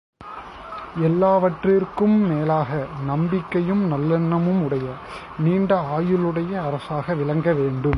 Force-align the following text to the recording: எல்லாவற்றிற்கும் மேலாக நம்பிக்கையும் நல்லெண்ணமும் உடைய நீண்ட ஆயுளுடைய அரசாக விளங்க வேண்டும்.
எல்லாவற்றிற்கும் 1.01 2.15
மேலாக 2.29 2.87
நம்பிக்கையும் 3.05 3.83
நல்லெண்ணமும் 3.91 4.61
உடைய 4.63 4.87
நீண்ட 5.39 5.71
ஆயுளுடைய 5.97 6.51
அரசாக 6.67 7.13
விளங்க 7.13 7.53
வேண்டும். 7.53 7.89